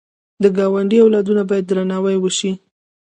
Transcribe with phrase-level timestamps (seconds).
[0.43, 2.51] د ګاونډي اولادونه باید درناوی وشي